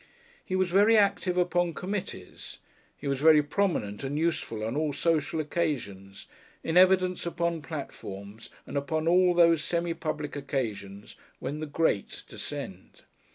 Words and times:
He 0.43 0.55
was 0.55 0.71
very 0.71 0.97
active 0.97 1.37
upon 1.37 1.75
committees; 1.75 2.57
he 2.97 3.07
was 3.07 3.19
very 3.19 3.43
prominent 3.43 4.03
and 4.03 4.17
useful 4.17 4.63
on 4.63 4.75
all 4.75 4.93
social 4.93 5.39
occasions, 5.39 6.25
in 6.63 6.75
evidence 6.75 7.27
upon 7.27 7.61
platforms 7.61 8.49
and 8.65 8.77
upon 8.77 9.07
all 9.07 9.35
those 9.35 9.63
semi 9.63 9.93
public 9.93 10.35
occasions 10.35 11.15
when 11.37 11.59
the 11.59 11.67
Great 11.67 12.23
descend. 12.27 13.03